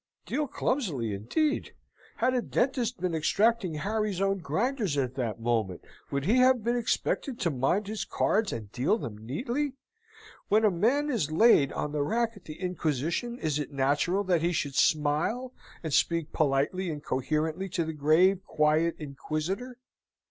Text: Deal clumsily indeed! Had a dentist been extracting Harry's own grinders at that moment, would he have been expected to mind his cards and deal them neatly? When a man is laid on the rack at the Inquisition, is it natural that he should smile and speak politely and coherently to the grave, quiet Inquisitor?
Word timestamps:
Deal 0.25 0.47
clumsily 0.47 1.13
indeed! 1.13 1.75
Had 2.15 2.33
a 2.33 2.41
dentist 2.41 2.99
been 2.99 3.13
extracting 3.13 3.75
Harry's 3.75 4.19
own 4.19 4.39
grinders 4.39 4.97
at 4.97 5.13
that 5.13 5.39
moment, 5.39 5.85
would 6.09 6.25
he 6.25 6.37
have 6.37 6.63
been 6.63 6.75
expected 6.75 7.39
to 7.39 7.51
mind 7.51 7.85
his 7.85 8.03
cards 8.03 8.51
and 8.51 8.71
deal 8.71 8.97
them 8.97 9.15
neatly? 9.23 9.73
When 10.49 10.65
a 10.65 10.71
man 10.71 11.11
is 11.11 11.31
laid 11.31 11.71
on 11.73 11.91
the 11.91 12.01
rack 12.01 12.31
at 12.35 12.45
the 12.45 12.59
Inquisition, 12.59 13.37
is 13.37 13.59
it 13.59 13.71
natural 13.71 14.23
that 14.23 14.41
he 14.41 14.53
should 14.53 14.73
smile 14.73 15.53
and 15.83 15.93
speak 15.93 16.33
politely 16.33 16.89
and 16.89 17.03
coherently 17.03 17.69
to 17.69 17.85
the 17.85 17.93
grave, 17.93 18.43
quiet 18.43 18.95
Inquisitor? 18.97 19.77